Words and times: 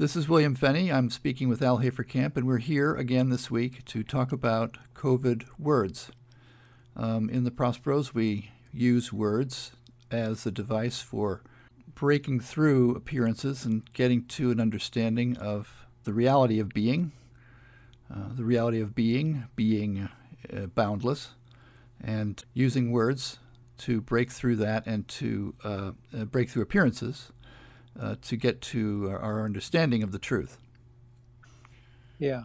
This 0.00 0.16
is 0.16 0.30
William 0.30 0.54
Fenney. 0.54 0.90
I'm 0.90 1.10
speaking 1.10 1.50
with 1.50 1.60
Al 1.60 1.80
Haferkamp, 1.80 2.34
and 2.34 2.46
we're 2.46 2.56
here 2.56 2.94
again 2.94 3.28
this 3.28 3.50
week 3.50 3.84
to 3.84 4.02
talk 4.02 4.32
about 4.32 4.78
COVID 4.94 5.44
words. 5.58 6.10
Um, 6.96 7.28
in 7.28 7.44
the 7.44 7.50
Prosperos, 7.50 8.14
we 8.14 8.50
use 8.72 9.12
words 9.12 9.72
as 10.10 10.46
a 10.46 10.50
device 10.50 11.02
for 11.02 11.42
breaking 11.94 12.40
through 12.40 12.94
appearances 12.94 13.66
and 13.66 13.92
getting 13.92 14.24
to 14.28 14.50
an 14.50 14.58
understanding 14.58 15.36
of 15.36 15.84
the 16.04 16.14
reality 16.14 16.58
of 16.58 16.70
being, 16.70 17.12
uh, 18.10 18.30
the 18.34 18.44
reality 18.44 18.80
of 18.80 18.94
being, 18.94 19.48
being 19.54 20.08
uh, 20.50 20.64
boundless, 20.68 21.32
and 22.02 22.42
using 22.54 22.90
words 22.90 23.38
to 23.76 24.00
break 24.00 24.30
through 24.30 24.56
that 24.56 24.86
and 24.86 25.06
to 25.08 25.54
uh, 25.62 25.90
uh 26.18 26.24
break 26.24 26.48
through 26.48 26.62
appearances 26.62 27.32
uh, 27.98 28.16
to 28.22 28.36
get 28.36 28.60
to 28.60 29.08
our 29.20 29.44
understanding 29.44 30.02
of 30.02 30.12
the 30.12 30.18
truth. 30.18 30.58
Yeah. 32.18 32.44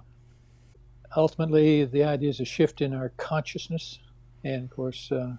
Ultimately, 1.16 1.86
the 1.86 2.04
idea 2.04 2.30
is 2.30 2.40
a 2.40 2.46
shift 2.46 2.82
in 2.82 2.94
our 2.94 3.10
consciousness. 3.18 4.00
And 4.44 4.66
of 4.66 4.70
course, 4.70 5.12
uh, 5.12 5.36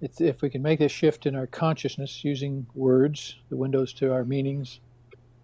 if 0.00 0.42
we 0.42 0.50
can 0.50 0.62
make 0.62 0.78
this 0.78 0.92
shift 0.92 1.26
in 1.26 1.34
our 1.34 1.46
consciousness 1.46 2.24
using 2.24 2.66
words, 2.74 3.36
the 3.48 3.56
windows 3.56 3.92
to 3.94 4.12
our 4.12 4.24
meanings, 4.24 4.80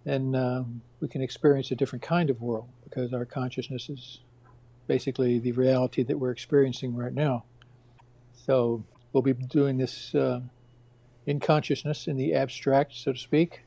then 0.04 0.34
um, 0.34 0.82
we 1.00 1.08
can 1.08 1.22
experience 1.22 1.70
a 1.70 1.76
different 1.76 2.02
kind 2.02 2.30
of 2.30 2.40
world 2.40 2.68
because 2.84 3.12
our 3.12 3.24
consciousness 3.24 3.88
is 3.88 4.20
basically 4.86 5.38
the 5.38 5.52
reality 5.52 6.02
that 6.02 6.18
we're 6.18 6.30
experiencing 6.30 6.96
right 6.96 7.14
now. 7.14 7.44
So 8.46 8.84
we'll 9.12 9.22
be 9.22 9.32
doing 9.32 9.78
this 9.78 10.14
uh, 10.14 10.40
in 11.26 11.38
consciousness, 11.40 12.06
in 12.06 12.16
the 12.16 12.34
abstract, 12.34 12.94
so 12.94 13.12
to 13.12 13.18
speak, 13.18 13.62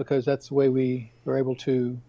because 0.00 0.24
that's 0.24 0.48
the 0.48 0.54
way 0.54 0.70
we 0.70 1.12
are 1.26 1.36
able 1.36 1.54
to 1.54 2.00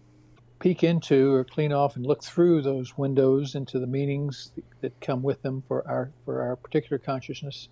peek 0.60 0.82
into 0.82 1.34
or 1.34 1.44
clean 1.44 1.74
off 1.74 1.94
and 1.94 2.06
look 2.06 2.24
through 2.24 2.62
those 2.62 2.96
windows 2.96 3.54
into 3.54 3.78
the 3.78 3.86
meanings 3.86 4.50
that 4.80 4.98
come 5.02 5.22
with 5.22 5.42
them 5.42 5.62
for 5.68 5.86
our 5.86 6.10
for 6.24 6.40
our 6.40 6.56
particular 6.56 6.96
consciousness 6.96 7.68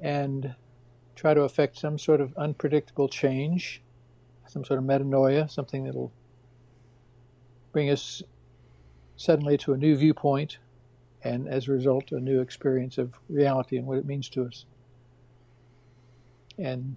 and 0.00 0.56
try 1.14 1.32
to 1.32 1.42
affect 1.42 1.78
some 1.78 1.96
sort 1.96 2.20
of 2.20 2.36
unpredictable 2.36 3.08
change 3.08 3.80
some 4.48 4.64
sort 4.64 4.80
of 4.80 4.84
metanoia 4.84 5.48
something 5.48 5.84
that'll 5.84 6.10
bring 7.70 7.88
us 7.88 8.24
suddenly 9.14 9.56
to 9.56 9.72
a 9.72 9.76
new 9.76 9.94
viewpoint 9.94 10.58
and 11.22 11.46
as 11.46 11.68
a 11.68 11.70
result 11.70 12.10
a 12.10 12.18
new 12.18 12.40
experience 12.40 12.98
of 12.98 13.14
reality 13.28 13.76
and 13.76 13.86
what 13.86 13.98
it 13.98 14.04
means 14.04 14.28
to 14.28 14.44
us. 14.44 14.64
And 16.58 16.96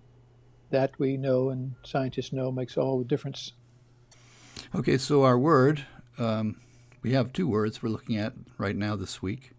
that 0.69 0.97
we 0.99 1.17
know 1.17 1.49
and 1.49 1.75
scientists 1.83 2.33
know 2.33 2.51
makes 2.51 2.77
all 2.77 2.99
the 2.99 3.05
difference. 3.05 3.53
Okay, 4.75 4.97
so 4.97 5.23
our 5.23 5.37
word, 5.37 5.85
um, 6.17 6.59
we 7.01 7.13
have 7.13 7.31
two 7.31 7.47
words 7.47 7.81
we're 7.81 7.89
looking 7.89 8.17
at 8.17 8.33
right 8.57 8.75
now 8.75 8.95
this 8.95 9.21
week. 9.21 9.51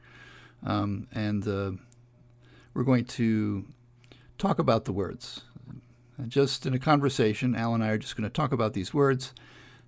Um, 0.64 1.06
and 1.12 1.46
uh, 1.46 1.72
we're 2.74 2.84
going 2.84 3.04
to 3.06 3.64
talk 4.38 4.58
about 4.58 4.84
the 4.84 4.92
words. 4.92 5.42
Just 6.26 6.66
in 6.66 6.74
a 6.74 6.78
conversation, 6.78 7.54
Al 7.54 7.74
and 7.74 7.84
I 7.84 7.90
are 7.90 7.98
just 7.98 8.16
going 8.16 8.28
to 8.28 8.32
talk 8.32 8.52
about 8.52 8.74
these 8.74 8.92
words 8.92 9.32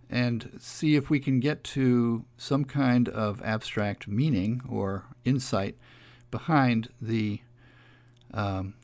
and 0.09 0.59
see 0.61 0.97
if 0.97 1.11
we 1.11 1.21
can 1.21 1.41
get 1.41 1.63
to 1.63 2.25
some 2.37 2.65
kind 2.65 3.09
of 3.09 3.43
abstract 3.43 4.09
meaning 4.09 4.61
or 4.69 5.05
insight 5.25 5.77
behind 6.31 6.89
the 7.01 7.41
um, 8.33 8.75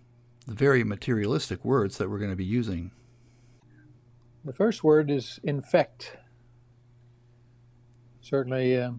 the 0.46 0.54
very 0.54 0.84
materialistic 0.84 1.64
words 1.64 1.98
that 1.98 2.08
we're 2.08 2.18
going 2.18 2.30
to 2.30 2.36
be 2.36 2.44
using. 2.44 2.92
The 4.44 4.52
first 4.52 4.84
word 4.84 5.10
is 5.10 5.40
infect. 5.42 6.16
Certainly 8.20 8.78
uh, 8.78 8.92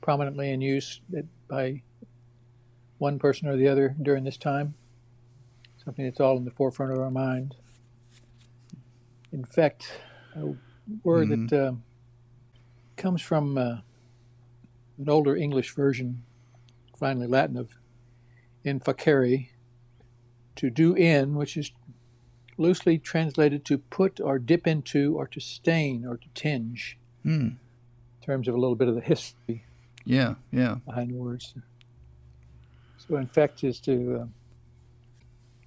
prominently 0.00 0.50
in 0.50 0.62
use 0.62 1.00
by 1.48 1.82
one 2.98 3.18
person 3.18 3.48
or 3.48 3.56
the 3.56 3.68
other 3.68 3.94
during 4.00 4.24
this 4.24 4.38
time. 4.38 4.74
Something 5.84 6.04
that's 6.04 6.20
all 6.20 6.36
in 6.36 6.44
the 6.44 6.50
forefront 6.50 6.92
of 6.92 6.98
our 6.98 7.10
mind. 7.10 7.56
Infect, 9.32 9.92
a 10.36 10.54
word 11.02 11.28
mm-hmm. 11.28 11.46
that 11.46 11.66
uh, 11.68 11.72
comes 12.96 13.20
from 13.20 13.58
uh, 13.58 13.78
an 14.98 15.08
older 15.08 15.34
English 15.34 15.74
version, 15.74 16.22
finally 16.96 17.26
Latin 17.26 17.56
of 17.56 17.70
infacere, 18.64 19.48
to 20.56 20.70
do 20.70 20.94
in, 20.94 21.34
which 21.34 21.56
is 21.56 21.72
loosely 22.58 22.98
translated 22.98 23.64
to 23.64 23.78
put 23.78 24.20
or 24.20 24.38
dip 24.38 24.66
into 24.66 25.16
or 25.16 25.26
to 25.26 25.40
stain 25.40 26.06
or 26.06 26.16
to 26.16 26.28
tinge. 26.34 26.98
Hmm. 27.22 27.30
In 27.30 27.58
terms 28.24 28.48
of 28.48 28.54
a 28.54 28.58
little 28.58 28.76
bit 28.76 28.88
of 28.88 28.94
the 28.94 29.00
history. 29.00 29.64
Yeah, 30.04 30.34
yeah. 30.50 30.76
Behind 30.86 31.10
the 31.10 31.16
words. 31.16 31.54
So 32.98 33.16
infect 33.16 33.64
is 33.64 33.80
to, 33.80 34.22
uh, 34.22 34.26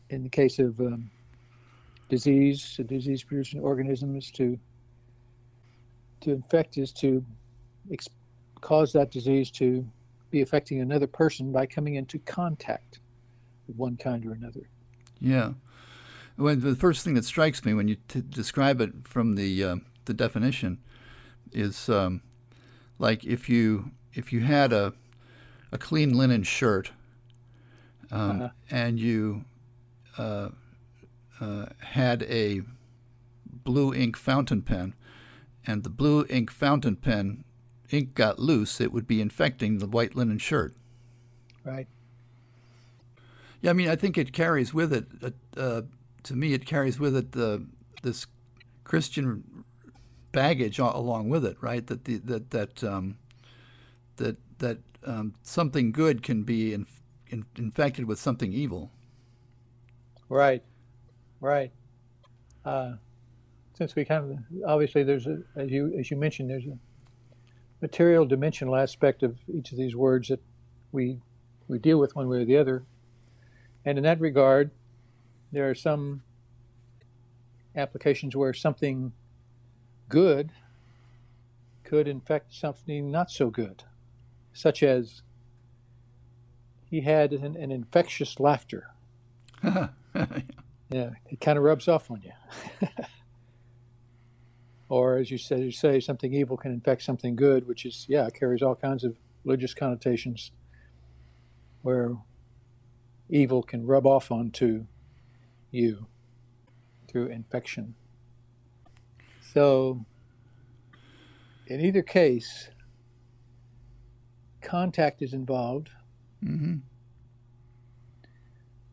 in 0.10 0.24
the 0.24 0.30
case 0.30 0.60
of 0.60 0.80
um, 0.80 1.10
disease, 2.10 2.78
a 2.80 2.84
disease-producing 2.84 3.62
organism 3.62 4.16
is 4.16 4.32
to 4.32 4.58
to 6.22 6.32
infect 6.32 6.78
is 6.78 6.92
to 6.92 7.24
ex- 7.92 8.08
cause 8.62 8.92
that 8.94 9.12
disease 9.12 9.52
to 9.52 9.86
be 10.32 10.42
affecting 10.42 10.82
another 10.82 11.06
person 11.06 11.52
by 11.52 11.66
coming 11.66 11.96
into 11.96 12.18
contact 12.20 13.00
of 13.70 13.78
one 13.78 13.96
kind 13.96 14.26
or 14.26 14.34
another. 14.34 14.68
Yeah. 15.20 15.54
Well, 16.38 16.56
the 16.56 16.76
first 16.76 17.04
thing 17.04 17.14
that 17.14 17.26
strikes 17.26 17.64
me 17.64 17.74
when 17.74 17.88
you 17.88 17.98
t- 18.08 18.24
describe 18.28 18.82
it 18.82 19.08
from 19.08 19.36
the 19.36 19.64
uh, 19.64 19.76
the 20.06 20.14
definition 20.14 20.80
is 21.52 21.88
um, 21.90 22.22
like 23.00 23.24
if 23.24 23.50
you 23.50 23.92
if 24.14 24.34
you 24.34 24.42
had 24.42 24.74
a 24.74 24.94
a 25.72 25.78
clean 25.78 26.18
linen 26.18 26.44
shirt 26.44 26.92
um, 28.12 28.42
uh-huh. 28.42 28.50
and 28.70 29.00
you 29.00 29.46
uh, 30.18 30.50
uh, 31.40 31.66
had 31.80 32.24
a 32.24 32.62
blue 33.46 33.94
ink 33.94 34.16
fountain 34.16 34.62
pen 34.62 34.94
and 35.66 35.84
the 35.84 35.90
blue 35.90 36.26
ink 36.30 36.52
fountain 36.52 36.96
pen 36.96 37.44
ink 37.92 38.14
got 38.14 38.40
loose, 38.40 38.80
it 38.82 38.92
would 38.92 39.08
be 39.08 39.22
infecting 39.22 39.78
the 39.78 39.88
white 39.88 40.16
linen 40.16 40.38
shirt. 40.38 40.76
Right. 41.64 41.88
Yeah, 43.66 43.72
I 43.72 43.74
mean, 43.74 43.90
I 43.90 43.96
think 43.96 44.16
it 44.16 44.32
carries 44.32 44.76
with 44.76 44.94
it. 44.94 45.08
Uh, 45.24 45.60
uh, 45.60 45.82
to 46.22 46.36
me, 46.36 46.54
it 46.54 46.68
carries 46.68 47.00
with 47.00 47.16
it 47.16 47.32
the 47.32 47.66
this 48.04 48.28
Christian 48.84 49.66
baggage 50.32 50.78
along 50.78 51.30
with 51.30 51.44
it, 51.44 51.58
right? 51.62 51.88
That 51.88 52.06
the 52.06 52.18
that 52.18 52.52
that 52.52 52.84
um, 52.84 53.18
that 54.18 54.38
that 54.60 54.78
um, 55.04 55.34
something 55.42 55.92
good 55.92 56.22
can 56.22 56.44
be 56.44 56.76
in, 56.76 56.86
in, 57.28 57.48
infected 57.56 58.06
with 58.06 58.20
something 58.20 58.54
evil. 58.54 58.92
Right, 60.30 60.62
right. 61.42 61.72
Uh, 62.64 62.98
since 63.76 63.96
we 63.96 64.06
kind 64.06 64.32
of 64.32 64.64
obviously 64.68 65.02
there's 65.02 65.26
a 65.26 65.40
as 65.56 65.72
you 65.72 65.92
as 65.98 66.12
you 66.12 66.18
mentioned 66.18 66.52
there's 66.52 66.68
a 66.68 66.78
material 67.82 68.28
dimensional 68.28 68.76
aspect 68.76 69.24
of 69.24 69.40
each 69.52 69.72
of 69.72 69.80
these 69.80 69.96
words 69.96 70.28
that 70.28 70.44
we 70.92 71.20
we 71.68 71.80
deal 71.80 71.98
with 71.98 72.16
one 72.16 72.30
way 72.30 72.44
or 72.44 72.46
the 72.46 72.58
other 72.58 72.86
and 73.86 73.98
in 73.98 74.04
that 74.04 74.20
regard, 74.20 74.72
there 75.52 75.70
are 75.70 75.76
some 75.76 76.24
applications 77.76 78.36
where 78.36 78.54
something 78.54 79.14
good 80.10 80.52
could 81.84 82.08
infect 82.08 82.54
something 82.54 83.12
not 83.12 83.30
so 83.30 83.50
good, 83.50 83.84
such 84.54 84.82
as 84.82 85.22
he 86.90 87.02
had 87.02 87.32
an, 87.32 87.56
an 87.56 87.72
infectious 87.72 88.40
laughter. 88.40 88.90
yeah, 89.64 89.90
it 91.30 91.40
kind 91.40 91.58
of 91.58 91.64
rubs 91.64 91.88
off 91.88 92.10
on 92.10 92.22
you. 92.24 92.88
or 94.90 95.18
as 95.18 95.30
you 95.30 95.38
said, 95.38 95.60
you 95.60 95.72
say 95.72 96.00
something 96.00 96.34
evil 96.34 96.58
can 96.58 96.72
infect 96.72 97.04
something 97.04 97.36
good, 97.36 97.68
which 97.68 97.86
is 97.86 98.06
yeah 98.10 98.30
carries 98.30 98.62
all 98.62 98.76
kinds 98.76 99.04
of 99.04 99.16
religious 99.44 99.74
connotations. 99.74 100.52
Where 101.84 102.16
evil 103.30 103.64
can 103.64 103.86
rub 103.86 104.06
off 104.06 104.32
onto 104.32 104.86
you 105.72 106.08
through 107.08 107.28
infection. 107.28 107.96
So, 109.54 110.06
in 111.68 111.82
either 111.82 112.02
case, 112.02 112.70
contact 114.62 115.22
is 115.22 115.34
involved. 115.34 115.90
Mm-hmm. 116.44 116.76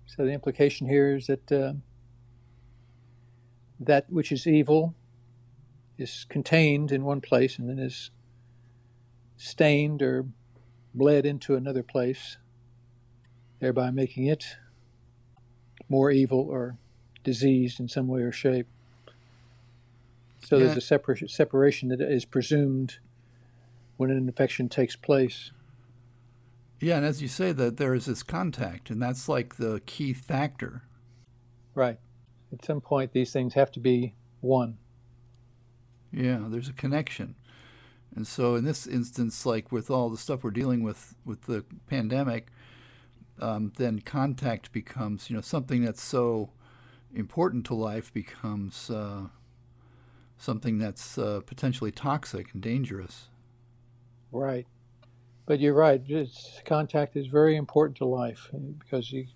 So, 0.06 0.25
the 0.25 0.32
implication 0.32 0.88
here 0.88 1.17
is 1.17 1.26
that 1.26 1.50
uh, 1.50 1.73
that 3.81 4.11
which 4.11 4.31
is 4.31 4.46
evil 4.46 4.94
is 5.99 6.26
contained 6.29 6.93
in 6.93 7.05
one 7.05 7.20
place 7.20 7.58
and 7.58 7.69
then 7.69 7.79
is 7.79 8.11
stained 9.37 10.00
or 10.02 10.26
bled 10.94 11.26
into 11.26 11.56
another 11.56 11.82
place 11.82 12.37
thereby 13.62 13.93
making 13.93 14.26
it 14.26 14.56
more 15.88 16.11
evil 16.11 16.41
or 16.41 16.76
diseased 17.23 17.79
in 17.79 17.87
some 17.87 18.09
way 18.09 18.20
or 18.20 18.32
shape. 18.32 18.67
So 20.41 20.59
Yeah. 20.59 20.64
there's 20.64 20.79
a 20.79 20.81
separ- 20.81 21.29
separation 21.29 21.88
that 21.91 22.00
is 22.00 22.25
presumed 22.25 22.99
when 23.97 24.11
an 24.11 24.17
infection 24.17 24.69
takes 24.69 24.97
place. 24.97 25.53
Yeah, 26.81 26.97
and 26.97 27.06
as 27.06 27.23
you 27.23 27.29
say 27.29 27.53
that 27.53 27.76
there 27.76 27.94
is 27.94 28.06
this 28.06 28.25
contact, 28.25 28.91
and 28.91 29.00
that's 29.00 29.29
like 29.29 29.55
the 29.55 29.81
key 29.87 30.12
factor. 30.12 30.82
Right. 31.76 32.00
At 32.53 32.65
some 32.65 32.81
point, 32.81 33.12
these 33.12 33.32
things 33.32 33.55
have 33.55 33.70
to 33.73 33.81
be 33.81 34.15
one. 34.41 34.79
Yeah, 36.11 36.47
there's 36.49 36.69
a 36.69 36.73
connection. 36.73 37.37
And 38.17 38.26
so 38.26 38.56
in 38.56 38.65
this 38.65 38.88
instance, 38.88 39.47
like 39.47 39.70
with 39.70 39.88
all 39.88 40.11
the 40.11 40.19
stuff 40.19 40.43
we're 40.43 40.50
dealing 40.50 40.82
with 40.82 41.15
with 41.25 41.43
the 41.43 41.65
pandemic, 41.87 42.50
um, 43.43 43.73
then 43.77 44.00
contact 44.00 44.73
becomes, 44.73 45.29
you 45.29 45.35
know, 45.35 45.43
something 45.43 45.85
that's 45.85 46.03
so 46.03 46.50
important 47.15 47.67
to 47.67 47.75
life 47.75 48.12
becomes 48.12 48.89
uh, 48.89 49.23
something 50.39 50.79
that's 50.79 51.19
uh, 51.19 51.41
potentially 51.44 51.91
toxic 51.91 52.55
and 52.55 52.62
dangerous. 52.62 53.29
Right. 54.31 54.67
But 55.44 55.59
you're 55.59 55.75
right. 55.75 56.00
It's, 56.06 56.62
contact 56.65 57.17
is 57.17 57.27
very 57.27 57.56
important 57.56 57.99
to 57.99 58.05
life 58.05 58.49
uh, 58.55 58.59
because 58.79 59.12
you, 59.12 59.27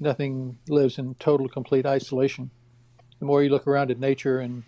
nothing 0.00 0.58
lives 0.68 0.98
in 0.98 1.14
total, 1.14 1.48
complete 1.48 1.86
isolation. 1.86 2.50
The 3.20 3.26
more 3.26 3.42
you 3.42 3.48
look 3.48 3.66
around 3.66 3.90
at 3.90 4.00
nature 4.00 4.40
and 4.40 4.64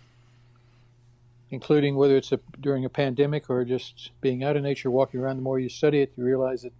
including 1.51 1.95
whether 1.95 2.15
it's 2.15 2.31
a, 2.31 2.39
during 2.61 2.85
a 2.85 2.89
pandemic 2.89 3.49
or 3.49 3.65
just 3.65 4.11
being 4.21 4.43
out 4.43 4.55
in 4.55 4.63
nature, 4.63 4.89
walking 4.89 5.19
around, 5.19 5.35
the 5.35 5.43
more 5.43 5.59
you 5.59 5.69
study 5.69 6.01
it, 6.01 6.13
you 6.15 6.23
realize 6.23 6.61
that 6.61 6.73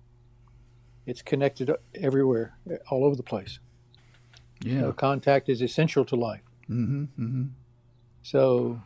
it's 1.10 1.22
connected 1.22 1.72
everywhere, 1.96 2.58
all 2.90 3.04
over 3.04 3.16
the 3.16 3.24
place. 3.24 3.60
Yeah. 4.62 4.82
So 4.82 4.92
contact 4.94 5.50
is 5.50 5.62
essential 5.62 6.06
to 6.06 6.16
life. 6.16 6.42
Mm-hmm. 6.70 7.04
Mm-hmm. 7.04 7.44
So 8.22 8.82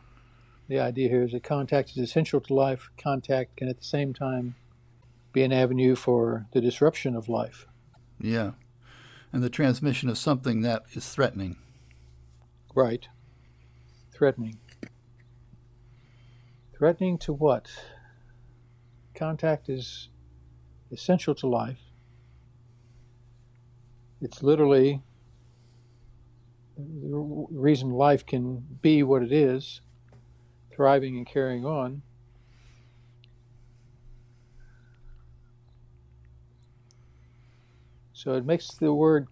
the 0.68 0.78
idea 0.78 1.08
here 1.08 1.24
is 1.24 1.32
that 1.32 1.42
contact 1.42 1.90
is 1.90 1.98
essential 1.98 2.40
to 2.40 2.54
life. 2.54 2.90
Contact 2.96 3.56
can 3.56 3.68
at 3.68 3.78
the 3.78 3.84
same 3.84 4.14
time 4.14 4.54
be 5.32 5.42
an 5.42 5.52
avenue 5.52 5.96
for 5.96 6.46
the 6.52 6.60
disruption 6.60 7.16
of 7.16 7.28
life. 7.28 7.66
Yeah. 8.20 8.52
And 9.32 9.42
the 9.42 9.50
transmission 9.50 10.08
of 10.08 10.16
something 10.16 10.62
that 10.62 10.84
is 10.92 11.08
threatening. 11.08 11.56
Right. 12.74 13.08
Threatening. 14.12 14.58
Threatening 16.78 17.18
to 17.18 17.32
what? 17.32 17.68
Contact 19.14 19.68
is 19.68 20.08
essential 20.90 21.34
to 21.34 21.46
life. 21.46 21.80
It's 24.24 24.42
literally 24.42 25.02
the 26.78 27.46
reason 27.50 27.90
life 27.90 28.24
can 28.24 28.64
be 28.80 29.02
what 29.02 29.22
it 29.22 29.30
is, 29.30 29.82
thriving 30.74 31.18
and 31.18 31.26
carrying 31.26 31.66
on. 31.66 32.00
So 38.14 38.32
it 38.32 38.46
makes 38.46 38.68
the 38.68 38.94
word 38.94 39.28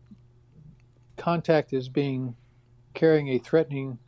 contact 1.16 1.72
as 1.72 1.88
being 1.88 2.36
carrying 2.92 3.28
a 3.28 3.38
threatening 3.38 3.98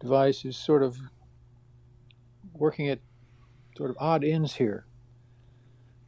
device 0.00 0.46
is 0.46 0.56
sort 0.56 0.82
of 0.82 0.96
working 2.54 2.88
at 2.88 3.00
sort 3.76 3.90
of 3.90 3.96
odd 4.00 4.24
ends 4.24 4.54
here. 4.54 4.86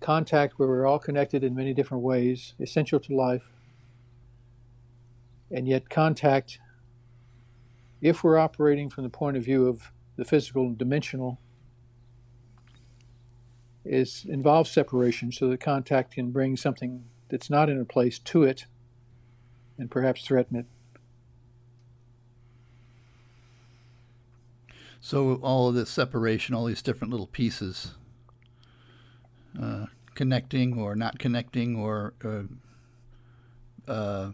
Contact, 0.03 0.59
where 0.59 0.69
we're 0.69 0.87
all 0.87 0.99
connected 0.99 1.45
in 1.45 1.55
many 1.55 1.73
different 1.73 2.03
ways, 2.03 2.55
essential 2.61 2.99
to 3.01 3.15
life, 3.15 3.53
and 5.51 5.69
yet 5.69 5.89
contact, 5.89 6.59
if 8.01 8.25
we're 8.25 8.37
operating 8.37 8.91
from 8.91 9.05
the 9.05 9.11
point 9.11 9.37
of 9.37 9.45
view 9.45 9.69
of 9.69 9.93
the 10.17 10.25
physical 10.25 10.67
and 10.67 10.77
dimensional, 10.77 11.39
is 13.85 14.25
involves 14.29 14.71
separation 14.71 15.33
so 15.33 15.49
that 15.49 15.61
contact 15.61 16.13
can 16.13 16.31
bring 16.31 16.57
something 16.57 17.05
that's 17.29 17.51
not 17.51 17.69
in 17.69 17.81
a 17.81 17.85
place 17.85 18.19
to 18.19 18.43
it 18.43 18.67
and 19.79 19.91
perhaps 19.91 20.25
threaten 20.25 20.57
it. 20.57 20.67
So 25.01 25.35
all 25.43 25.69
of 25.69 25.75
this 25.75 25.91
separation, 25.91 26.55
all 26.55 26.67
these 26.67 26.83
different 26.83 27.11
little 27.11 27.27
pieces, 27.27 27.95
uh, 29.61 29.87
connecting 30.15 30.79
or 30.79 30.95
not 30.95 31.19
connecting, 31.19 31.77
or 31.77 32.15
uh, 32.25 33.91
uh, 33.91 34.31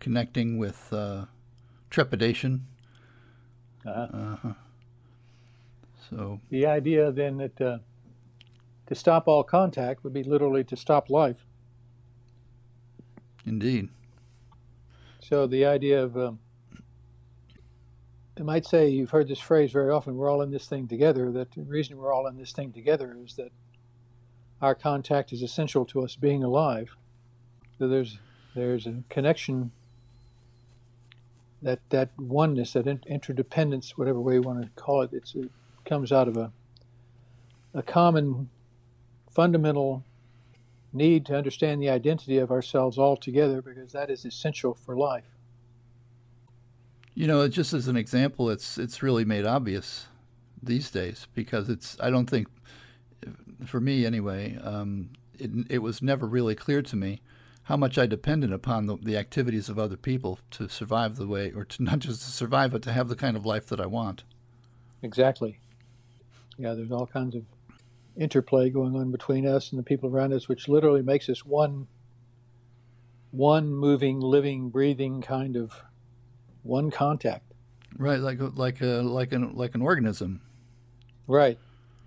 connecting 0.00 0.58
with 0.58 0.92
uh, 0.92 1.24
trepidation. 1.90 2.66
Uh-huh. 3.86 4.16
Uh-huh. 4.16 4.52
So 6.10 6.40
The 6.50 6.66
idea 6.66 7.12
then 7.12 7.36
that 7.38 7.60
uh, 7.60 7.78
to 8.86 8.94
stop 8.94 9.28
all 9.28 9.44
contact 9.44 10.04
would 10.04 10.12
be 10.14 10.22
literally 10.22 10.64
to 10.64 10.76
stop 10.76 11.10
life. 11.10 11.44
indeed, 13.46 13.88
So 15.20 15.46
the 15.46 15.66
idea 15.66 16.02
of, 16.02 16.16
um, 16.16 16.38
I 18.38 18.42
might 18.42 18.64
say, 18.64 18.88
you've 18.88 19.10
heard 19.10 19.28
this 19.28 19.40
phrase 19.40 19.72
very 19.72 19.90
often, 19.90 20.16
we're 20.16 20.30
all 20.30 20.42
in 20.42 20.50
this 20.50 20.66
thing 20.66 20.88
together. 20.88 21.30
That 21.32 21.52
the 21.52 21.62
reason 21.62 21.96
we're 21.98 22.12
all 22.12 22.26
in 22.26 22.36
this 22.36 22.52
thing 22.52 22.72
together 22.72 23.16
is 23.24 23.34
that 23.36 23.52
our 24.60 24.74
contact 24.74 25.32
is 25.32 25.42
essential 25.42 25.84
to 25.86 26.02
us 26.02 26.16
being 26.16 26.42
alive. 26.44 26.96
So 27.78 27.88
there's 27.88 28.18
there's 28.54 28.86
a 28.86 29.02
connection. 29.08 29.72
That 31.62 31.80
that 31.90 32.10
oneness, 32.18 32.72
that 32.74 32.86
in- 32.86 33.02
interdependence, 33.06 33.98
whatever 33.98 34.20
way 34.20 34.34
you 34.34 34.42
want 34.42 34.62
to 34.62 34.70
call 34.82 35.02
it, 35.02 35.12
it 35.12 35.32
comes 35.84 36.12
out 36.12 36.28
of 36.28 36.36
a 36.36 36.52
a 37.74 37.82
common 37.82 38.48
fundamental 39.30 40.04
need 40.92 41.26
to 41.26 41.36
understand 41.36 41.82
the 41.82 41.90
identity 41.90 42.38
of 42.38 42.50
ourselves 42.50 42.98
all 42.98 43.16
together 43.16 43.60
because 43.62 43.92
that 43.92 44.10
is 44.10 44.24
essential 44.24 44.74
for 44.74 44.96
life. 44.96 45.24
you 47.14 47.26
know, 47.26 47.46
just 47.48 47.72
as 47.72 47.88
an 47.88 47.96
example, 47.96 48.48
it's 48.50 48.78
it's 48.78 49.02
really 49.02 49.24
made 49.24 49.44
obvious 49.44 50.06
these 50.62 50.90
days 50.90 51.26
because 51.34 51.68
it's. 51.68 51.96
I 52.00 52.10
don't 52.10 52.30
think, 52.30 52.46
for 53.66 53.80
me 53.80 54.06
anyway, 54.06 54.58
um, 54.62 55.10
it 55.38 55.50
it 55.68 55.78
was 55.78 56.02
never 56.02 56.26
really 56.26 56.54
clear 56.54 56.82
to 56.82 56.96
me 56.96 57.20
how 57.64 57.76
much 57.76 57.98
I 57.98 58.06
depended 58.06 58.50
upon 58.50 58.86
the, 58.86 58.96
the 58.96 59.18
activities 59.18 59.68
of 59.68 59.78
other 59.78 59.98
people 59.98 60.38
to 60.52 60.68
survive 60.68 61.16
the 61.16 61.26
way, 61.26 61.52
or 61.52 61.64
to 61.64 61.82
not 61.82 61.98
just 61.98 62.22
to 62.22 62.30
survive, 62.30 62.72
but 62.72 62.82
to 62.82 62.92
have 62.92 63.08
the 63.08 63.16
kind 63.16 63.36
of 63.36 63.44
life 63.44 63.66
that 63.66 63.80
I 63.80 63.86
want. 63.86 64.24
Exactly. 65.02 65.58
Yeah, 66.56 66.74
there's 66.74 66.90
all 66.90 67.06
kinds 67.06 67.36
of 67.36 67.44
interplay 68.16 68.68
going 68.68 68.96
on 68.96 69.12
between 69.12 69.46
us 69.46 69.70
and 69.70 69.78
the 69.78 69.82
people 69.84 70.10
around 70.10 70.32
us, 70.32 70.48
which 70.48 70.66
literally 70.66 71.02
makes 71.02 71.28
us 71.28 71.44
one, 71.44 71.86
one 73.30 73.72
moving, 73.72 74.18
living, 74.18 74.70
breathing 74.70 75.20
kind 75.20 75.54
of 75.54 75.82
one 76.62 76.90
contact. 76.90 77.52
Right, 77.96 78.20
like 78.20 78.38
like 78.40 78.80
a 78.80 79.02
like 79.02 79.32
an 79.32 79.54
like 79.54 79.74
an 79.74 79.82
organism. 79.82 80.40
Right, 81.26 81.58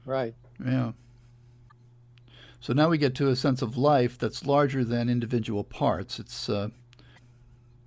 right. 0.06 0.34
Yeah. 0.64 0.92
So 2.62 2.74
now 2.74 2.90
we 2.90 3.00
get 3.00 3.16
to 3.16 3.28
a 3.28 3.36
sense 3.36 3.64
of 3.64 3.76
life 3.76 4.20
that's 4.20 4.46
larger 4.46 4.86
than 4.86 5.10
individual 5.10 5.64
parts. 5.64 6.20
It's 6.20 6.48
uh, 6.48 6.70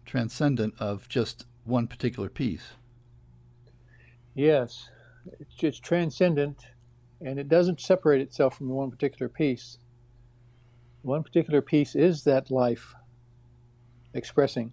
transcendent 0.04 0.75
of 0.81 1.09
just 1.09 1.47
one 1.64 1.87
particular 1.87 2.28
piece. 2.28 2.73
Yes, 4.35 4.90
it's, 5.38 5.62
it's 5.62 5.78
transcendent, 5.78 6.66
and 7.21 7.38
it 7.38 7.49
doesn't 7.49 7.81
separate 7.81 8.21
itself 8.21 8.59
from 8.59 8.69
one 8.69 8.90
particular 8.90 9.28
piece. 9.28 9.78
One 11.02 11.23
particular 11.23 11.62
piece 11.62 11.95
is 11.95 12.25
that 12.25 12.50
life 12.50 12.97
expressing. 14.12 14.73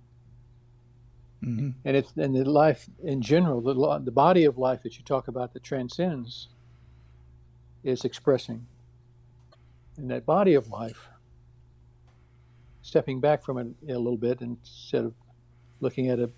hmm 1.41 1.71
and 1.85 1.97
it's 1.97 2.13
and 2.17 2.35
the 2.35 2.43
life 2.49 2.89
in 3.03 3.21
general, 3.21 3.61
the 3.61 3.99
the 3.99 4.11
body 4.11 4.45
of 4.45 4.57
life 4.57 4.81
that 4.83 4.97
you 4.97 5.03
talk 5.03 5.27
about 5.27 5.53
that 5.53 5.63
transcends, 5.63 6.49
is 7.83 8.05
expressing, 8.05 8.67
and 10.01 10.11
that 10.11 10.25
body 10.25 10.53
of 10.53 10.69
life. 10.69 11.07
Stepping 12.81 13.19
back 13.21 13.43
from 13.43 13.57
it 13.57 13.67
a 13.93 13.99
little 13.99 14.17
bit 14.17 14.41
instead 14.41 15.05
of 15.05 15.13
looking 15.79 16.09
at 16.09 16.19
a 16.19 16.29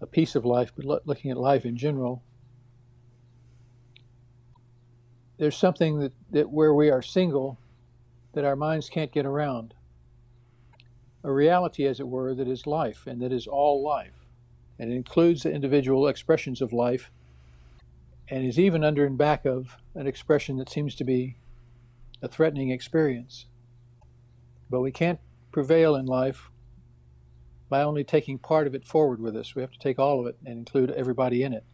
a 0.00 0.06
piece 0.06 0.34
of 0.34 0.44
life, 0.44 0.72
but 0.74 0.84
lo- 0.84 1.00
looking 1.04 1.30
at 1.30 1.36
life 1.36 1.64
in 1.64 1.76
general. 1.76 2.24
There's 5.38 5.56
something 5.56 6.00
that, 6.00 6.12
that 6.30 6.50
where 6.50 6.74
we 6.74 6.90
are 6.90 7.02
single, 7.02 7.56
that 8.32 8.44
our 8.44 8.56
minds 8.56 8.88
can't 8.88 9.12
get 9.12 9.24
around. 9.24 9.74
A 11.22 11.30
reality, 11.30 11.86
as 11.86 12.00
it 12.00 12.08
were, 12.08 12.34
that 12.34 12.48
is 12.48 12.66
life 12.66 13.06
and 13.06 13.22
that 13.22 13.30
is 13.30 13.46
all 13.46 13.80
life 13.80 14.22
and 14.82 14.92
it 14.92 14.96
includes 14.96 15.44
the 15.44 15.52
individual 15.52 16.08
expressions 16.08 16.60
of 16.60 16.72
life 16.72 17.12
and 18.28 18.44
is 18.44 18.58
even 18.58 18.82
under 18.82 19.06
and 19.06 19.16
back 19.16 19.44
of 19.44 19.76
an 19.94 20.08
expression 20.08 20.56
that 20.56 20.68
seems 20.68 20.96
to 20.96 21.04
be 21.04 21.36
a 22.22 22.28
threatening 22.28 22.70
experience. 22.70 23.46
But 24.70 24.80
we 24.80 24.92
can't 24.92 25.20
prevail 25.50 25.96
in 25.96 26.06
life 26.06 26.50
by 27.68 27.82
only 27.82 28.04
taking 28.04 28.38
part 28.38 28.66
of 28.66 28.74
it 28.74 28.86
forward 28.86 29.20
with 29.20 29.36
us. 29.36 29.54
We 29.54 29.62
have 29.62 29.72
to 29.72 29.78
take 29.78 29.98
all 29.98 30.20
of 30.20 30.26
it 30.26 30.36
and 30.44 30.58
include 30.58 30.90
everybody 30.92 31.42
in 31.42 31.52
it. 31.52 31.64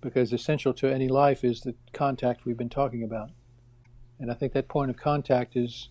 because 0.00 0.32
essential 0.32 0.72
to 0.74 0.86
any 0.86 1.08
life 1.08 1.44
is 1.44 1.62
the 1.62 1.74
contact 1.92 2.44
we've 2.44 2.56
been 2.56 2.68
talking 2.68 3.02
about. 3.02 3.30
And 4.18 4.30
I 4.30 4.34
think 4.34 4.52
that 4.52 4.68
point 4.68 4.90
of 4.90 4.96
contact 4.96 5.56
is 5.56 5.90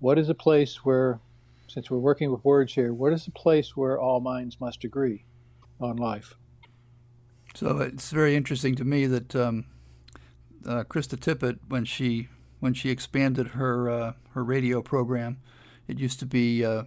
what 0.00 0.18
is 0.18 0.28
a 0.28 0.34
place 0.34 0.84
where, 0.84 1.20
since 1.66 1.90
we're 1.90 1.98
working 1.98 2.30
with 2.30 2.44
words 2.44 2.74
here, 2.74 2.92
what 2.92 3.12
is 3.12 3.26
a 3.26 3.30
place 3.30 3.76
where 3.76 3.98
all 3.98 4.20
minds 4.20 4.60
must 4.60 4.84
agree 4.84 5.24
on 5.80 5.96
life? 5.96 6.34
So 7.54 7.78
it's 7.78 8.10
very 8.10 8.36
interesting 8.36 8.74
to 8.76 8.84
me 8.84 9.06
that 9.06 9.34
um, 9.34 9.64
uh, 10.66 10.84
Krista 10.84 11.16
Tippett, 11.16 11.58
when 11.68 11.84
she 11.84 12.28
when 12.64 12.72
she 12.72 12.88
expanded 12.88 13.48
her 13.48 13.90
uh, 13.90 14.12
her 14.30 14.42
radio 14.42 14.80
program, 14.80 15.36
it 15.86 15.98
used 15.98 16.18
to 16.20 16.24
be 16.24 16.62
a 16.62 16.86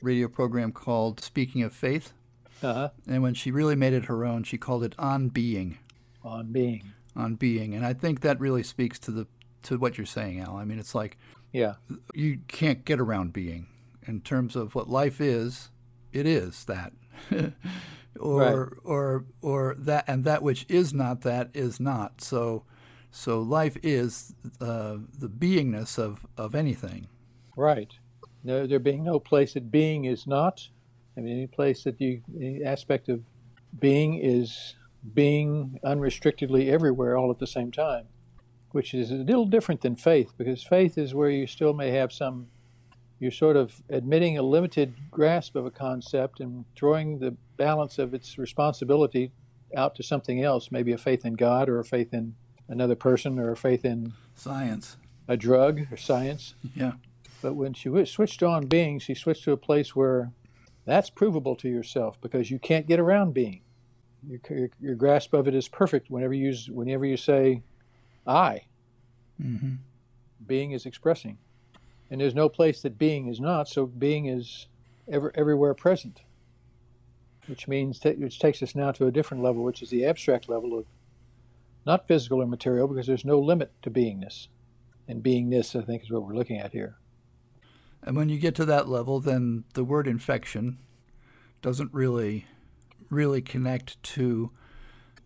radio 0.00 0.26
program 0.26 0.72
called 0.72 1.20
Speaking 1.20 1.62
of 1.62 1.74
Faith, 1.74 2.14
uh-huh. 2.62 2.88
and 3.06 3.22
when 3.22 3.34
she 3.34 3.50
really 3.50 3.76
made 3.76 3.92
it 3.92 4.06
her 4.06 4.24
own, 4.24 4.42
she 4.42 4.56
called 4.56 4.82
it 4.82 4.94
On 4.98 5.28
Being. 5.28 5.76
On 6.24 6.50
Being. 6.50 6.94
On 7.14 7.34
Being, 7.34 7.74
and 7.74 7.84
I 7.84 7.92
think 7.92 8.22
that 8.22 8.40
really 8.40 8.62
speaks 8.62 8.98
to 9.00 9.10
the 9.10 9.26
to 9.64 9.76
what 9.76 9.98
you're 9.98 10.06
saying, 10.06 10.40
Al. 10.40 10.56
I 10.56 10.64
mean, 10.64 10.78
it's 10.78 10.94
like 10.94 11.18
yeah, 11.52 11.74
you 12.14 12.38
can't 12.48 12.82
get 12.86 12.98
around 12.98 13.34
being 13.34 13.66
in 14.06 14.22
terms 14.22 14.56
of 14.56 14.74
what 14.74 14.88
life 14.88 15.20
is. 15.20 15.68
It 16.14 16.26
is 16.26 16.64
that. 16.64 16.94
or 18.18 18.40
right. 18.40 18.78
or 18.82 19.24
or 19.42 19.74
that 19.78 20.04
and 20.06 20.24
that 20.24 20.42
which 20.42 20.64
is 20.70 20.94
not 20.94 21.20
that 21.20 21.50
is 21.52 21.78
not 21.78 22.22
so 22.22 22.64
so 23.12 23.40
life 23.40 23.76
is 23.82 24.34
uh, 24.60 24.96
the 25.16 25.28
beingness 25.28 25.98
of 25.98 26.26
of 26.36 26.54
anything. 26.54 27.06
Right. 27.56 27.92
No, 28.42 28.66
there 28.66 28.80
being 28.80 29.04
no 29.04 29.20
place 29.20 29.54
that 29.54 29.70
being 29.70 30.04
is 30.04 30.26
not 30.26 30.68
i 31.16 31.20
mean 31.20 31.36
any 31.36 31.46
place 31.46 31.84
that 31.84 32.00
you 32.00 32.22
any 32.36 32.64
aspect 32.64 33.08
of 33.08 33.20
being 33.78 34.18
is 34.18 34.74
being 35.14 35.78
unrestrictedly 35.84 36.70
everywhere 36.70 37.16
all 37.16 37.30
at 37.30 37.38
the 37.38 37.46
same 37.46 37.70
time 37.70 38.06
which 38.70 38.94
is 38.94 39.10
a 39.10 39.16
little 39.16 39.46
different 39.46 39.82
than 39.82 39.94
faith 39.94 40.32
because 40.38 40.62
faith 40.62 40.96
is 40.96 41.14
where 41.14 41.30
you 41.30 41.46
still 41.46 41.74
may 41.74 41.90
have 41.90 42.12
some 42.12 42.46
you're 43.22 43.30
sort 43.30 43.56
of 43.56 43.80
admitting 43.88 44.36
a 44.36 44.42
limited 44.42 44.94
grasp 45.08 45.54
of 45.54 45.64
a 45.64 45.70
concept 45.70 46.40
and 46.40 46.64
throwing 46.74 47.20
the 47.20 47.36
balance 47.56 47.96
of 48.00 48.14
its 48.14 48.36
responsibility 48.36 49.30
out 49.76 49.94
to 49.94 50.02
something 50.02 50.42
else, 50.42 50.72
maybe 50.72 50.90
a 50.90 50.98
faith 50.98 51.24
in 51.24 51.34
God 51.34 51.68
or 51.68 51.78
a 51.78 51.84
faith 51.84 52.12
in 52.12 52.34
another 52.68 52.94
person 52.94 53.38
or 53.38 53.52
a 53.52 53.56
faith 53.56 53.84
in 53.84 54.12
science, 54.34 54.96
a 55.28 55.36
drug 55.36 55.86
or 55.90 55.96
science. 55.96 56.54
Yeah. 56.74 56.92
But 57.40 57.54
when 57.54 57.74
she 57.74 58.04
switched 58.04 58.42
on 58.42 58.66
being, 58.66 58.98
she 58.98 59.14
switched 59.14 59.44
to 59.44 59.52
a 59.52 59.56
place 59.56 59.96
where 59.96 60.32
that's 60.84 61.10
provable 61.10 61.56
to 61.56 61.68
yourself 61.68 62.20
because 62.20 62.50
you 62.50 62.58
can't 62.58 62.86
get 62.86 63.00
around 63.00 63.34
being. 63.34 63.62
Your, 64.26 64.40
your, 64.48 64.70
your 64.80 64.94
grasp 64.94 65.34
of 65.34 65.48
it 65.48 65.54
is 65.54 65.68
perfect 65.68 66.10
whenever 66.10 66.34
you 66.34 66.54
whenever 66.70 67.04
you 67.04 67.16
say, 67.16 67.62
"I." 68.26 68.62
Mm-hmm. 69.40 69.74
Being 70.46 70.72
is 70.72 70.86
expressing 70.86 71.38
and 72.12 72.20
there's 72.20 72.34
no 72.34 72.50
place 72.50 72.82
that 72.82 72.98
being 72.98 73.26
is 73.26 73.40
not. 73.40 73.68
So 73.68 73.86
being 73.86 74.26
is 74.26 74.66
ever 75.10 75.32
everywhere 75.34 75.72
present, 75.72 76.20
which 77.46 77.66
means 77.66 77.98
t- 77.98 78.16
which 78.16 78.38
takes 78.38 78.62
us 78.62 78.74
now 78.74 78.92
to 78.92 79.06
a 79.06 79.10
different 79.10 79.42
level, 79.42 79.64
which 79.64 79.80
is 79.80 79.88
the 79.88 80.04
abstract 80.04 80.46
level 80.46 80.78
of 80.78 80.84
not 81.84 82.06
physical 82.08 82.42
or 82.42 82.46
material, 82.46 82.88
because 82.88 83.06
there's 83.06 83.24
no 83.24 83.38
limit 83.38 83.72
to 83.82 83.90
beingness, 83.90 84.48
and 85.08 85.22
beingness 85.22 85.80
I 85.80 85.84
think 85.84 86.02
is 86.02 86.10
what 86.10 86.22
we're 86.22 86.34
looking 86.34 86.58
at 86.58 86.72
here. 86.72 86.96
And 88.02 88.16
when 88.16 88.28
you 88.28 88.38
get 88.38 88.54
to 88.56 88.64
that 88.64 88.88
level, 88.88 89.20
then 89.20 89.64
the 89.74 89.84
word 89.84 90.08
infection 90.08 90.78
doesn't 91.60 91.94
really 91.94 92.46
really 93.12 93.42
connect 93.42 94.02
to 94.02 94.50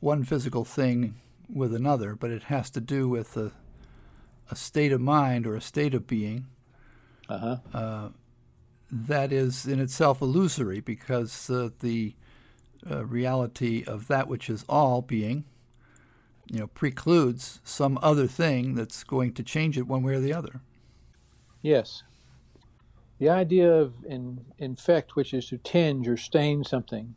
one 0.01 0.25
physical 0.25 0.65
thing 0.65 1.15
with 1.49 1.75
another, 1.75 2.15
but 2.15 2.31
it 2.31 2.45
has 2.45 2.69
to 2.71 2.81
do 2.81 3.09
with 3.09 3.37
a, 3.37 3.53
a 4.51 4.57
state 4.57 4.93
of 4.93 5.01
mind 5.01 5.47
or 5.47 5.55
a 5.55 5.61
state 5.61 5.95
of 5.95 6.07
being 6.07 6.47
uh-huh. 7.29 7.57
uh, 7.73 8.09
that 8.91 9.33
is 9.33 9.67
in 9.67 9.81
itself 9.81 10.21
illusory 10.21 10.81
because 10.81 11.49
uh, 11.49 11.71
the 11.81 12.15
uh, 12.89 13.05
reality 13.07 13.85
of 13.87 14.09
that 14.09 14.29
which 14.29 14.51
is 14.51 14.65
all 14.69 15.03
being, 15.03 15.45
you 16.51 16.61
know, 16.61 16.67
precludes 16.69 17.61
some 17.65 17.99
other 18.03 18.27
thing 18.27 18.75
that's 18.75 19.05
going 19.05 19.33
to 19.35 19.43
change 19.43 19.77
it 19.77 19.87
one 19.87 20.03
way 20.03 20.15
or 20.15 20.21
the 20.21 20.33
other. 20.33 20.61
Yes. 21.63 22.03
The 23.19 23.29
idea 23.29 23.73
of 23.73 23.95
in, 24.05 24.45
infect, 24.59 25.17
which 25.17 25.33
is 25.33 25.47
to 25.49 25.59
tinge 25.59 26.07
or 26.07 26.17
stain 26.17 26.65
something, 26.65 27.15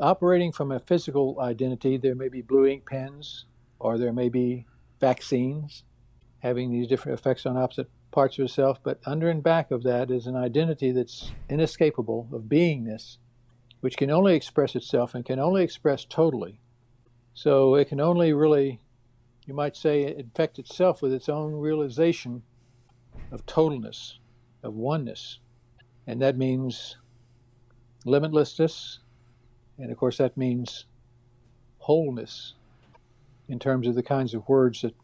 operating 0.00 0.52
from 0.52 0.70
a 0.70 0.80
physical 0.80 1.38
identity, 1.40 1.96
there 1.96 2.14
may 2.14 2.28
be 2.28 2.40
blue 2.40 2.66
ink 2.66 2.88
pens 2.88 3.46
or 3.78 3.98
there 3.98 4.12
may 4.12 4.28
be 4.28 4.66
vaccines 5.00 5.84
having 6.40 6.70
these 6.70 6.88
different 6.88 7.18
effects 7.18 7.46
on 7.46 7.56
opposite 7.56 7.90
parts 8.10 8.38
of 8.38 8.44
itself, 8.44 8.78
but 8.82 9.00
under 9.04 9.28
and 9.28 9.42
back 9.42 9.70
of 9.70 9.82
that 9.82 10.10
is 10.10 10.26
an 10.26 10.36
identity 10.36 10.92
that's 10.92 11.32
inescapable 11.48 12.28
of 12.32 12.42
beingness, 12.42 13.18
which 13.80 13.96
can 13.96 14.10
only 14.10 14.34
express 14.34 14.74
itself 14.74 15.14
and 15.14 15.24
can 15.24 15.38
only 15.38 15.62
express 15.62 16.04
totally. 16.04 16.60
So 17.38 17.76
it 17.76 17.88
can 17.88 18.00
only 18.00 18.32
really, 18.32 18.80
you 19.46 19.54
might 19.54 19.76
say, 19.76 20.12
infect 20.12 20.58
itself 20.58 21.00
with 21.00 21.12
its 21.12 21.28
own 21.28 21.52
realization 21.52 22.42
of 23.30 23.46
totalness, 23.46 24.14
of 24.64 24.74
oneness. 24.74 25.38
And 26.04 26.20
that 26.20 26.36
means 26.36 26.96
limitlessness, 28.04 28.98
and 29.78 29.92
of 29.92 29.96
course, 29.96 30.18
that 30.18 30.36
means 30.36 30.86
wholeness 31.78 32.54
in 33.46 33.60
terms 33.60 33.86
of 33.86 33.94
the 33.94 34.02
kinds 34.02 34.34
of 34.34 34.48
words 34.48 34.82
that 34.82 34.96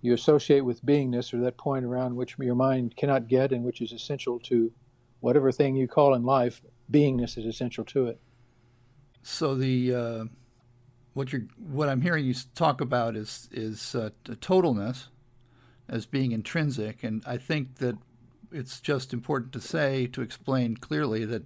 you 0.00 0.14
associate 0.14 0.64
with 0.64 0.82
beingness 0.86 1.34
or 1.34 1.40
that 1.40 1.58
point 1.58 1.84
around 1.84 2.16
which 2.16 2.38
your 2.38 2.54
mind 2.54 2.96
cannot 2.96 3.28
get 3.28 3.52
and 3.52 3.64
which 3.64 3.82
is 3.82 3.92
essential 3.92 4.38
to 4.38 4.72
whatever 5.20 5.52
thing 5.52 5.76
you 5.76 5.86
call 5.86 6.14
in 6.14 6.22
life 6.22 6.62
beingness 6.90 7.36
is 7.36 7.44
essential 7.44 7.84
to 7.84 8.06
it 8.06 8.18
so 9.22 9.54
the 9.54 9.94
uh, 9.94 10.24
what 11.14 11.32
you're 11.32 11.46
what 11.58 11.88
i'm 11.88 12.00
hearing 12.00 12.24
you 12.24 12.34
talk 12.54 12.80
about 12.80 13.16
is 13.16 13.48
is 13.52 13.94
uh, 13.94 14.10
totalness 14.26 15.08
as 15.88 16.06
being 16.06 16.32
intrinsic 16.32 17.02
and 17.02 17.22
i 17.26 17.36
think 17.36 17.76
that 17.76 17.96
it's 18.52 18.80
just 18.80 19.12
important 19.12 19.52
to 19.52 19.60
say 19.60 20.06
to 20.06 20.22
explain 20.22 20.76
clearly 20.76 21.24
that 21.24 21.42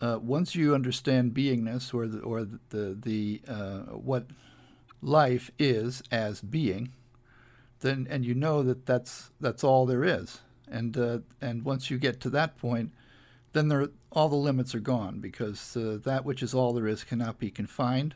uh, 0.00 0.18
once 0.20 0.54
you 0.54 0.74
understand 0.74 1.32
beingness 1.32 1.94
or 1.94 2.06
the, 2.06 2.18
or 2.20 2.44
the 2.70 2.98
the, 3.00 3.40
uh, 3.48 3.80
what 3.94 4.26
life 5.00 5.50
is 5.58 6.02
as 6.10 6.40
being 6.40 6.92
then 7.84 8.06
and 8.08 8.24
you 8.24 8.34
know 8.34 8.62
that 8.62 8.86
that's 8.86 9.30
that's 9.40 9.62
all 9.62 9.86
there 9.86 10.02
is. 10.02 10.40
And 10.66 10.96
uh, 10.96 11.18
and 11.40 11.64
once 11.64 11.90
you 11.90 11.98
get 11.98 12.18
to 12.20 12.30
that 12.30 12.56
point, 12.56 12.92
then 13.52 13.68
there 13.68 13.88
all 14.10 14.28
the 14.28 14.36
limits 14.36 14.74
are 14.74 14.80
gone 14.80 15.20
because 15.20 15.76
uh, 15.76 15.98
that 16.02 16.24
which 16.24 16.42
is 16.42 16.54
all 16.54 16.72
there 16.72 16.88
is 16.88 17.04
cannot 17.04 17.38
be 17.38 17.50
confined. 17.50 18.14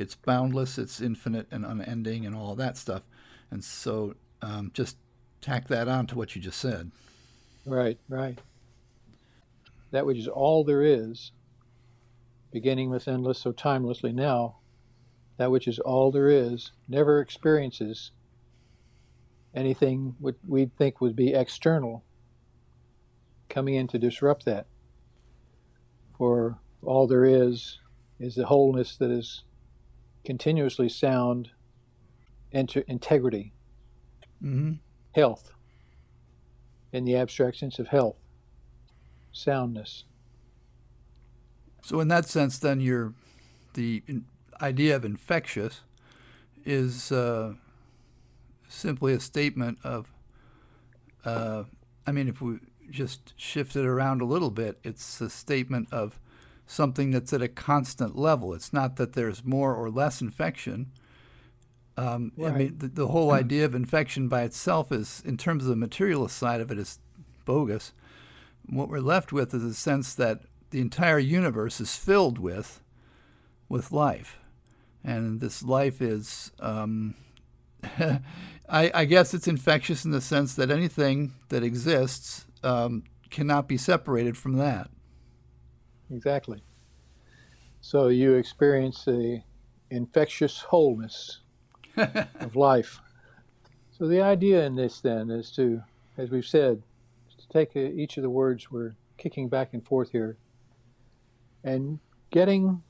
It's 0.00 0.14
boundless, 0.14 0.78
it's 0.78 1.02
infinite 1.02 1.46
and 1.50 1.66
unending, 1.66 2.24
and 2.24 2.34
all 2.34 2.54
that 2.54 2.78
stuff. 2.78 3.02
And 3.50 3.62
so, 3.62 4.14
um, 4.40 4.70
just 4.72 4.96
tack 5.42 5.68
that 5.68 5.88
on 5.88 6.06
to 6.06 6.16
what 6.16 6.34
you 6.34 6.40
just 6.40 6.58
said. 6.58 6.90
Right, 7.66 7.98
right. 8.08 8.38
That 9.90 10.06
which 10.06 10.16
is 10.16 10.26
all 10.26 10.64
there 10.64 10.82
is, 10.82 11.32
beginning 12.50 12.88
with 12.88 13.08
endless, 13.08 13.40
so 13.40 13.52
timelessly 13.52 14.14
now, 14.14 14.56
that 15.36 15.50
which 15.50 15.68
is 15.68 15.78
all 15.78 16.10
there 16.10 16.28
is, 16.28 16.72
never 16.88 17.20
experiences 17.20 18.12
anything 19.54 20.14
what 20.18 20.36
we'd 20.48 20.74
think 20.78 21.02
would 21.02 21.16
be 21.16 21.34
external 21.34 22.04
coming 23.50 23.74
in 23.74 23.86
to 23.88 23.98
disrupt 23.98 24.46
that. 24.46 24.66
For 26.16 26.58
all 26.82 27.06
there 27.06 27.26
is 27.26 27.80
is 28.18 28.34
the 28.34 28.46
wholeness 28.46 28.96
that 28.96 29.10
is 29.10 29.44
continuously 30.24 30.88
sound, 30.88 31.50
enter, 32.52 32.80
integrity, 32.86 33.52
mm-hmm. 34.42 34.72
health, 35.12 35.52
in 36.92 37.04
the 37.04 37.16
abstract 37.16 37.56
sense 37.56 37.78
of 37.78 37.88
health, 37.88 38.16
soundness. 39.32 40.04
So, 41.82 42.00
in 42.00 42.08
that 42.08 42.26
sense, 42.26 42.58
then, 42.58 42.80
you're, 42.80 43.14
the 43.74 44.02
idea 44.60 44.96
of 44.96 45.04
infectious 45.04 45.80
is 46.64 47.10
uh, 47.10 47.54
simply 48.68 49.12
a 49.12 49.20
statement 49.20 49.78
of, 49.82 50.12
uh, 51.24 51.64
I 52.06 52.12
mean, 52.12 52.28
if 52.28 52.40
we 52.40 52.58
just 52.90 53.32
shift 53.36 53.76
it 53.76 53.86
around 53.86 54.20
a 54.20 54.24
little 54.24 54.50
bit, 54.50 54.78
it's 54.82 55.20
a 55.20 55.30
statement 55.30 55.88
of 55.92 56.18
something 56.70 57.10
that's 57.10 57.32
at 57.32 57.42
a 57.42 57.48
constant 57.48 58.16
level. 58.16 58.54
It's 58.54 58.72
not 58.72 58.96
that 58.96 59.14
there's 59.14 59.44
more 59.44 59.74
or 59.74 59.90
less 59.90 60.20
infection. 60.20 60.92
Um, 61.96 62.32
right. 62.36 62.52
I 62.52 62.56
mean, 62.56 62.78
the, 62.78 62.88
the 62.88 63.08
whole 63.08 63.32
idea 63.32 63.64
of 63.64 63.74
infection 63.74 64.28
by 64.28 64.42
itself 64.42 64.92
is, 64.92 65.20
in 65.26 65.36
terms 65.36 65.64
of 65.64 65.70
the 65.70 65.76
materialist 65.76 66.36
side 66.36 66.60
of 66.60 66.70
it, 66.70 66.78
is 66.78 67.00
bogus. 67.44 67.92
What 68.66 68.88
we're 68.88 69.00
left 69.00 69.32
with 69.32 69.52
is 69.52 69.64
a 69.64 69.74
sense 69.74 70.14
that 70.14 70.42
the 70.70 70.80
entire 70.80 71.18
universe 71.18 71.80
is 71.80 71.96
filled 71.96 72.38
with, 72.38 72.80
with 73.68 73.90
life, 73.90 74.38
And 75.02 75.40
this 75.40 75.64
life 75.64 76.00
is, 76.00 76.52
um, 76.60 77.16
I, 77.82 78.20
I, 78.94 79.04
guess 79.06 79.34
it's 79.34 79.48
infectious 79.48 80.04
in 80.04 80.12
the 80.12 80.20
sense 80.20 80.54
that 80.54 80.70
anything 80.70 81.32
that 81.48 81.64
exists 81.64 82.46
um, 82.62 83.02
cannot 83.30 83.66
be 83.66 83.76
separated 83.76 84.36
from 84.36 84.52
that. 84.58 84.90
Exactly. 86.10 86.62
So 87.80 88.08
you 88.08 88.34
experience 88.34 89.04
the 89.04 89.42
infectious 89.90 90.60
wholeness 90.60 91.40
of 91.96 92.56
life. 92.56 93.00
So 93.90 94.06
the 94.06 94.20
idea 94.20 94.64
in 94.64 94.76
this 94.76 95.00
then 95.00 95.30
is 95.30 95.50
to, 95.52 95.82
as 96.16 96.30
we've 96.30 96.46
said, 96.46 96.82
to 97.38 97.48
take 97.48 97.76
a, 97.76 97.90
each 97.92 98.16
of 98.16 98.22
the 98.22 98.30
words 98.30 98.70
we're 98.70 98.94
kicking 99.18 99.48
back 99.48 99.72
and 99.72 99.84
forth 99.84 100.10
here 100.10 100.38
and 101.62 101.98
getting 102.30 102.82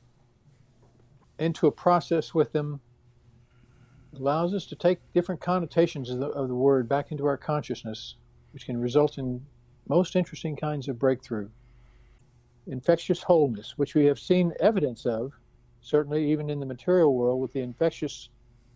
into 1.39 1.67
a 1.67 1.73
process 1.73 2.35
with 2.35 2.53
them 2.53 2.81
allows 4.17 4.55
us 4.55 4.67
to 4.67 4.77
take 4.77 4.99
different 5.15 5.41
connotations 5.41 6.11
of 6.11 6.19
the, 6.19 6.27
of 6.27 6.49
the 6.49 6.55
word 6.55 6.89
back 6.89 7.11
into 7.11 7.27
our 7.27 7.37
consciousness, 7.37 8.17
which 8.53 8.67
can 8.67 8.81
result 8.81 9.19
in 9.19 9.45
most 9.89 10.15
interesting 10.15 10.57
kinds 10.57 10.89
of 10.89 10.99
breakthrough. 10.99 11.49
Infectious 12.67 13.23
wholeness, 13.23 13.76
which 13.76 13.95
we 13.95 14.05
have 14.05 14.19
seen 14.19 14.52
evidence 14.61 15.07
of, 15.07 15.33
certainly 15.81 16.31
even 16.31 16.50
in 16.50 16.61
the 16.61 16.67
material 16.67 17.14
world, 17.14 17.40
with 17.40 17.52
the 17.52 17.61
infectious 17.61 18.29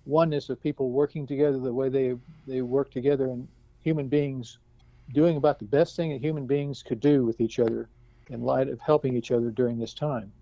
oneness 0.06 0.48
of 0.48 0.62
people 0.62 0.90
working 0.90 1.26
together 1.26 1.58
the 1.58 1.72
way 1.72 1.88
they, 1.88 2.14
they 2.46 2.62
work 2.62 2.90
together 2.90 3.26
and 3.26 3.48
human 3.80 4.08
beings 4.08 4.58
doing 5.12 5.36
about 5.36 5.58
the 5.58 5.64
best 5.64 5.96
thing 5.96 6.10
that 6.10 6.20
human 6.20 6.46
beings 6.46 6.82
could 6.82 7.00
do 7.00 7.24
with 7.24 7.40
each 7.40 7.58
other 7.58 7.88
in 8.30 8.40
light 8.40 8.68
of 8.68 8.80
helping 8.80 9.14
each 9.14 9.30
other 9.30 9.50
during 9.50 9.78
this 9.78 9.94
time, 9.94 10.32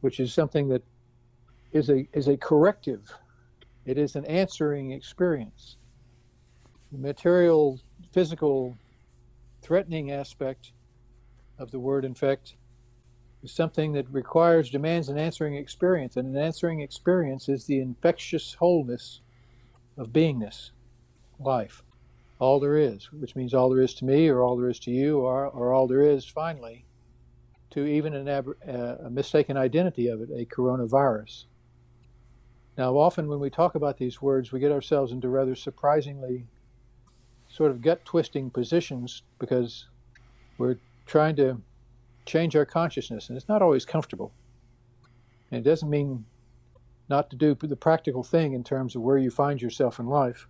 which 0.00 0.20
is 0.20 0.32
something 0.32 0.68
that 0.68 0.82
is 1.72 1.90
a, 1.90 2.08
is 2.12 2.28
a 2.28 2.36
corrective. 2.36 3.12
It 3.84 3.98
is 3.98 4.14
an 4.14 4.24
answering 4.26 4.92
experience. 4.92 5.76
The 6.92 6.98
material, 6.98 7.80
physical, 8.12 8.76
threatening 9.60 10.12
aspect 10.12 10.72
of 11.62 11.70
the 11.70 11.80
word 11.80 12.04
infect 12.04 12.56
is 13.42 13.52
something 13.52 13.92
that 13.92 14.08
requires, 14.10 14.70
demands 14.70 15.08
an 15.08 15.18
answering 15.18 15.54
experience. 15.54 16.16
And 16.16 16.36
an 16.36 16.42
answering 16.42 16.80
experience 16.80 17.48
is 17.48 17.64
the 17.64 17.80
infectious 17.80 18.54
wholeness 18.54 19.20
of 19.96 20.08
beingness, 20.08 20.70
life 21.40 21.82
all 22.42 22.58
there 22.58 22.76
is, 22.76 23.12
which 23.12 23.36
means 23.36 23.54
all 23.54 23.70
there 23.70 23.80
is 23.80 23.94
to 23.94 24.04
me, 24.04 24.28
or 24.28 24.42
all 24.42 24.56
there 24.56 24.68
is 24.68 24.80
to 24.80 24.90
you, 24.90 25.20
or, 25.20 25.46
or 25.46 25.72
all 25.72 25.86
there 25.86 26.02
is, 26.02 26.24
finally, 26.24 26.84
to 27.70 27.86
even 27.86 28.14
an 28.14 28.26
ab- 28.26 28.56
uh, 28.68 28.96
a 29.04 29.10
mistaken 29.10 29.56
identity 29.56 30.08
of 30.08 30.20
it, 30.20 30.28
a 30.34 30.44
coronavirus. 30.44 31.44
Now, 32.76 32.96
often 32.96 33.28
when 33.28 33.38
we 33.38 33.48
talk 33.48 33.76
about 33.76 33.96
these 33.96 34.20
words, 34.20 34.50
we 34.50 34.58
get 34.58 34.72
ourselves 34.72 35.12
into 35.12 35.28
rather 35.28 35.54
surprisingly 35.54 36.48
sort 37.48 37.70
of 37.70 37.80
gut 37.80 38.04
twisting 38.04 38.50
positions 38.50 39.22
because 39.38 39.86
we're 40.58 40.78
trying 41.12 41.36
to 41.36 41.60
change 42.24 42.56
our 42.56 42.64
consciousness, 42.64 43.28
and 43.28 43.36
it's 43.36 43.46
not 43.46 43.60
always 43.60 43.84
comfortable. 43.84 44.32
And 45.50 45.60
it 45.60 45.68
doesn't 45.68 45.90
mean 45.90 46.24
not 47.06 47.28
to 47.28 47.36
do 47.36 47.54
the 47.54 47.76
practical 47.76 48.22
thing 48.22 48.54
in 48.54 48.64
terms 48.64 48.96
of 48.96 49.02
where 49.02 49.18
you 49.18 49.30
find 49.30 49.60
yourself 49.60 49.98
in 49.98 50.06
life. 50.06 50.48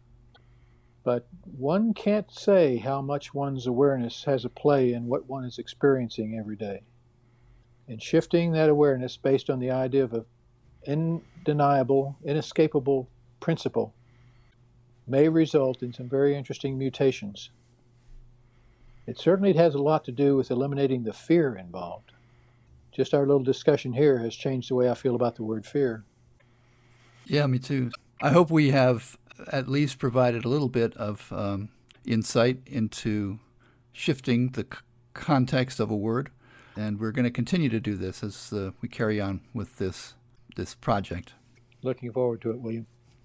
But 1.02 1.26
one 1.42 1.94
can't 1.94 2.30
say 2.30 2.76
how 2.76 3.02
much 3.02 3.34
one's 3.34 3.66
awareness 3.66 4.22
has 4.22 4.44
a 4.44 4.48
play 4.48 4.92
in 4.92 5.08
what 5.08 5.28
one 5.28 5.44
is 5.44 5.58
experiencing 5.58 6.38
every 6.38 6.54
day. 6.54 6.82
And 7.88 8.00
shifting 8.00 8.52
that 8.52 8.68
awareness 8.68 9.16
based 9.16 9.50
on 9.50 9.58
the 9.58 9.72
idea 9.72 10.04
of 10.04 10.12
an 10.12 10.24
undeniable, 10.86 12.18
inescapable 12.24 13.08
principle 13.40 13.94
may 15.08 15.28
result 15.28 15.82
in 15.82 15.92
some 15.92 16.08
very 16.08 16.36
interesting 16.36 16.78
mutations. 16.78 17.50
It 19.06 19.18
certainly 19.18 19.52
has 19.54 19.74
a 19.74 19.82
lot 19.82 20.04
to 20.04 20.12
do 20.12 20.36
with 20.36 20.50
eliminating 20.50 21.02
the 21.02 21.12
fear 21.12 21.56
involved. 21.56 22.12
Just 22.92 23.14
our 23.14 23.26
little 23.26 23.42
discussion 23.42 23.94
here 23.94 24.18
has 24.18 24.34
changed 24.34 24.70
the 24.70 24.74
way 24.74 24.90
I 24.90 24.94
feel 24.94 25.14
about 25.14 25.36
the 25.36 25.42
word 25.42 25.66
fear. 25.66 26.04
Yeah, 27.26 27.46
me 27.46 27.58
too. 27.58 27.90
I 28.20 28.30
hope 28.30 28.50
we 28.50 28.70
have 28.70 29.16
at 29.50 29.68
least 29.68 29.98
provided 29.98 30.44
a 30.44 30.48
little 30.48 30.68
bit 30.68 30.96
of 30.96 31.32
um, 31.32 31.70
insight 32.04 32.60
into 32.66 33.38
shifting 33.92 34.50
the 34.50 34.62
c- 34.62 34.78
context 35.14 35.80
of 35.80 35.90
a 35.90 35.96
word. 35.96 36.30
And 36.76 37.00
we're 37.00 37.12
going 37.12 37.24
to 37.24 37.30
continue 37.30 37.68
to 37.68 37.80
do 37.80 37.96
this 37.96 38.22
as 38.22 38.52
uh, 38.52 38.70
we 38.80 38.88
carry 38.88 39.20
on 39.20 39.40
with 39.52 39.78
this 39.78 40.14
this 40.54 40.74
project. 40.74 41.32
Looking 41.82 42.12
forward 42.12 42.42
to 42.42 42.50
it, 42.50 42.60
William. 42.60 42.86